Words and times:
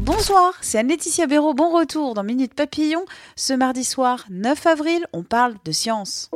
Bonsoir, 0.00 0.54
c'est 0.60 0.78
Anne-Laetitia 0.78 1.28
Béraud. 1.28 1.54
Bon 1.54 1.70
retour 1.70 2.14
dans 2.14 2.24
Minute 2.24 2.54
Papillon. 2.54 3.04
Ce 3.36 3.52
mardi 3.52 3.84
soir, 3.84 4.24
9 4.30 4.66
avril, 4.66 5.06
on 5.12 5.22
parle 5.22 5.54
de 5.64 5.70
science. 5.70 6.28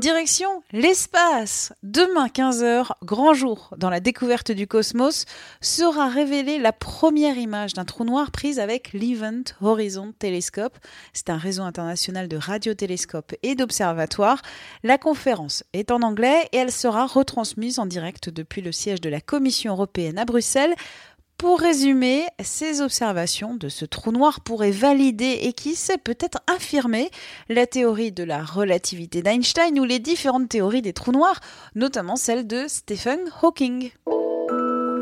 Direction 0.00 0.62
l'espace. 0.72 1.72
Demain 1.84 2.26
15h, 2.26 2.90
grand 3.04 3.32
jour 3.32 3.70
dans 3.78 3.90
la 3.90 4.00
découverte 4.00 4.50
du 4.50 4.66
cosmos, 4.66 5.24
sera 5.60 6.08
révélée 6.08 6.58
la 6.58 6.72
première 6.72 7.38
image 7.38 7.74
d'un 7.74 7.84
trou 7.84 8.04
noir 8.04 8.32
prise 8.32 8.58
avec 8.58 8.92
l'Event 8.92 9.44
Horizon 9.62 10.12
Telescope. 10.18 10.76
C'est 11.12 11.30
un 11.30 11.38
réseau 11.38 11.62
international 11.62 12.26
de 12.28 12.36
radiotélescopes 12.36 13.34
et 13.42 13.54
d'observatoires. 13.54 14.42
La 14.82 14.98
conférence 14.98 15.62
est 15.72 15.92
en 15.92 16.02
anglais 16.02 16.48
et 16.52 16.56
elle 16.56 16.72
sera 16.72 17.06
retransmise 17.06 17.78
en 17.78 17.86
direct 17.86 18.30
depuis 18.30 18.62
le 18.62 18.72
siège 18.72 19.00
de 19.00 19.08
la 19.08 19.20
Commission 19.20 19.72
européenne 19.72 20.18
à 20.18 20.24
Bruxelles. 20.24 20.74
Pour 21.36 21.60
résumer, 21.60 22.26
ces 22.42 22.80
observations 22.80 23.54
de 23.54 23.68
ce 23.68 23.84
trou 23.84 24.12
noir 24.12 24.40
pourraient 24.40 24.70
valider 24.70 25.40
et 25.42 25.52
qui 25.52 25.74
sait 25.74 25.98
peut-être 25.98 26.38
infirmer 26.46 27.10
la 27.48 27.66
théorie 27.66 28.12
de 28.12 28.24
la 28.24 28.42
relativité 28.42 29.20
d'Einstein 29.20 29.78
ou 29.78 29.84
les 29.84 29.98
différentes 29.98 30.48
théories 30.48 30.82
des 30.82 30.92
trous 30.92 31.12
noirs, 31.12 31.40
notamment 31.74 32.16
celle 32.16 32.46
de 32.46 32.66
Stephen 32.68 33.20
Hawking. 33.42 33.90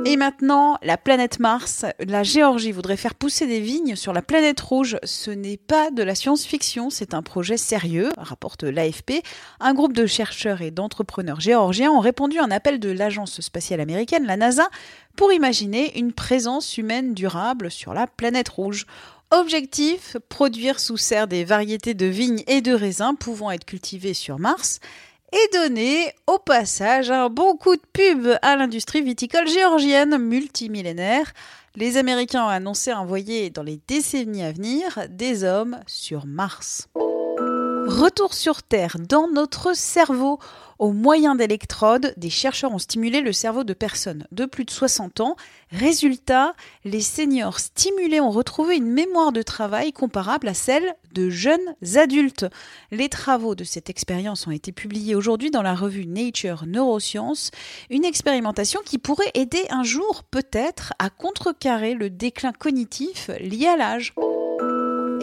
Et 0.04 0.16
maintenant, 0.16 0.78
la 0.82 0.96
planète 0.96 1.38
Mars. 1.38 1.84
La 2.00 2.24
Géorgie 2.24 2.72
voudrait 2.72 2.96
faire 2.96 3.14
pousser 3.14 3.46
des 3.46 3.60
vignes 3.60 3.94
sur 3.94 4.12
la 4.12 4.20
planète 4.20 4.60
rouge. 4.60 4.96
Ce 5.04 5.30
n'est 5.30 5.56
pas 5.56 5.92
de 5.92 6.02
la 6.02 6.16
science-fiction, 6.16 6.90
c'est 6.90 7.14
un 7.14 7.22
projet 7.22 7.56
sérieux, 7.56 8.10
rapporte 8.18 8.64
l'AFP. 8.64 9.22
Un 9.60 9.74
groupe 9.74 9.92
de 9.92 10.06
chercheurs 10.06 10.60
et 10.60 10.72
d'entrepreneurs 10.72 11.40
géorgiens 11.40 11.92
ont 11.92 12.00
répondu 12.00 12.38
à 12.38 12.44
un 12.44 12.50
appel 12.50 12.80
de 12.80 12.90
l'agence 12.90 13.40
spatiale 13.40 13.80
américaine, 13.80 14.26
la 14.26 14.36
NASA, 14.36 14.68
pour 15.14 15.32
imaginer 15.32 15.96
une 15.96 16.12
présence 16.12 16.76
humaine 16.78 17.14
durable 17.14 17.70
sur 17.70 17.94
la 17.94 18.08
planète 18.08 18.48
rouge. 18.48 18.86
Objectif, 19.30 20.16
produire 20.28 20.80
sous 20.80 20.96
serre 20.96 21.28
des 21.28 21.44
variétés 21.44 21.94
de 21.94 22.06
vignes 22.06 22.42
et 22.48 22.60
de 22.60 22.72
raisins 22.72 23.14
pouvant 23.18 23.52
être 23.52 23.64
cultivées 23.64 24.14
sur 24.14 24.40
Mars 24.40 24.80
et 25.32 25.56
donner 25.56 26.12
au 26.26 26.38
passage 26.38 27.10
un 27.10 27.28
bon 27.28 27.56
coup 27.56 27.74
de 27.74 27.82
pub 27.92 28.28
à 28.42 28.56
l'industrie 28.56 29.02
viticole 29.02 29.48
géorgienne 29.48 30.18
multimillénaire. 30.18 31.32
Les 31.74 31.96
Américains 31.96 32.44
ont 32.44 32.48
annoncé 32.48 32.92
envoyer 32.92 33.48
dans 33.48 33.62
les 33.62 33.80
décennies 33.88 34.42
à 34.42 34.52
venir 34.52 35.06
des 35.08 35.42
hommes 35.42 35.80
sur 35.86 36.26
Mars. 36.26 36.88
Retour 37.86 38.34
sur 38.34 38.62
Terre, 38.62 38.96
dans 39.08 39.28
notre 39.28 39.74
cerveau. 39.76 40.38
Au 40.78 40.92
moyen 40.92 41.34
d'électrodes, 41.34 42.12
des 42.16 42.30
chercheurs 42.30 42.72
ont 42.72 42.78
stimulé 42.78 43.20
le 43.20 43.32
cerveau 43.32 43.64
de 43.64 43.72
personnes 43.72 44.26
de 44.32 44.46
plus 44.46 44.64
de 44.64 44.70
60 44.70 45.20
ans. 45.20 45.36
Résultat, 45.70 46.54
les 46.84 47.00
seniors 47.00 47.60
stimulés 47.60 48.20
ont 48.20 48.30
retrouvé 48.30 48.76
une 48.76 48.90
mémoire 48.90 49.32
de 49.32 49.42
travail 49.42 49.92
comparable 49.92 50.48
à 50.48 50.54
celle 50.54 50.94
de 51.12 51.30
jeunes 51.30 51.76
adultes. 51.94 52.46
Les 52.90 53.08
travaux 53.08 53.54
de 53.54 53.64
cette 53.64 53.90
expérience 53.90 54.46
ont 54.46 54.52
été 54.52 54.72
publiés 54.72 55.14
aujourd'hui 55.14 55.50
dans 55.50 55.62
la 55.62 55.74
revue 55.74 56.06
Nature 56.06 56.64
Neuroscience, 56.66 57.50
une 57.90 58.04
expérimentation 58.04 58.80
qui 58.84 58.98
pourrait 58.98 59.30
aider 59.34 59.64
un 59.70 59.84
jour 59.84 60.24
peut-être 60.24 60.94
à 60.98 61.10
contrecarrer 61.10 61.94
le 61.94 62.10
déclin 62.10 62.52
cognitif 62.52 63.30
lié 63.40 63.68
à 63.68 63.76
l'âge. 63.76 64.14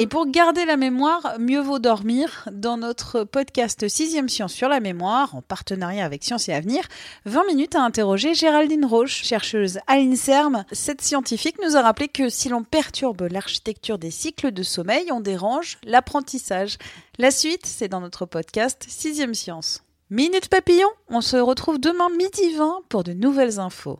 Et 0.01 0.07
pour 0.07 0.27
garder 0.27 0.63
la 0.63 0.77
mémoire, 0.77 1.35
mieux 1.39 1.59
vaut 1.59 1.77
dormir. 1.77 2.47
Dans 2.53 2.77
notre 2.77 3.25
podcast 3.25 3.85
6 3.85 4.29
Science 4.29 4.53
sur 4.53 4.69
la 4.69 4.79
mémoire, 4.79 5.35
en 5.35 5.41
partenariat 5.41 6.05
avec 6.05 6.23
Science 6.23 6.47
et 6.47 6.53
Avenir, 6.53 6.87
20 7.25 7.45
minutes 7.47 7.75
à 7.75 7.81
interroger 7.81 8.33
Géraldine 8.33 8.85
Roche, 8.85 9.25
chercheuse 9.25 9.79
à 9.87 9.97
l'INSERM. 9.97 10.63
Cette 10.71 11.01
scientifique 11.01 11.57
nous 11.61 11.75
a 11.75 11.81
rappelé 11.81 12.07
que 12.07 12.29
si 12.29 12.47
l'on 12.47 12.63
perturbe 12.63 13.27
l'architecture 13.29 13.97
des 13.97 14.09
cycles 14.09 14.53
de 14.53 14.63
sommeil, 14.63 15.11
on 15.11 15.19
dérange 15.19 15.77
l'apprentissage. 15.83 16.77
La 17.17 17.29
suite, 17.29 17.65
c'est 17.65 17.89
dans 17.89 17.99
notre 17.99 18.25
podcast 18.25 18.85
6 18.87 19.33
Science. 19.33 19.83
Minute 20.09 20.47
papillon, 20.47 20.87
on 21.09 21.19
se 21.19 21.35
retrouve 21.35 21.77
demain 21.77 22.07
midi 22.09 22.55
20 22.55 22.83
pour 22.87 23.03
de 23.03 23.11
nouvelles 23.11 23.59
infos. 23.59 23.99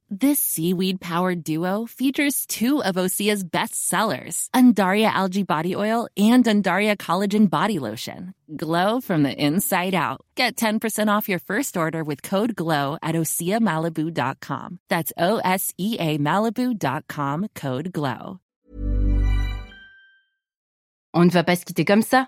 This 0.13 0.39
seaweed 0.39 0.99
powered 0.99 1.41
duo 1.41 1.85
features 1.85 2.45
two 2.45 2.83
of 2.83 2.95
Osea's 2.95 3.45
best 3.45 3.87
sellers, 3.87 4.49
Undaria 4.53 5.09
Algae 5.09 5.43
Body 5.43 5.73
Oil 5.73 6.09
and 6.17 6.43
Undaria 6.43 6.97
Collagen 6.97 7.49
Body 7.49 7.79
Lotion. 7.79 8.33
Glow 8.53 8.99
from 8.99 9.23
the 9.23 9.31
inside 9.31 9.95
out. 9.95 10.19
Get 10.35 10.57
10% 10.57 11.07
off 11.07 11.29
your 11.29 11.39
first 11.39 11.77
order 11.77 12.03
with 12.03 12.21
code 12.23 12.57
GLOW 12.57 12.97
at 13.01 13.15
OseaMalibu.com. 13.15 14.79
That's 14.89 15.13
O 15.17 15.37
S 15.45 15.73
E 15.77 15.95
A 15.97 16.17
Malibu.com 16.17 17.47
code 17.55 17.93
GLOW. 17.93 18.41
On 21.13 21.25
ne 21.25 21.29
va 21.31 21.43
pas 21.43 21.55
se 21.55 21.63
quitter 21.63 21.85
comme 21.85 22.01
ça. 22.01 22.27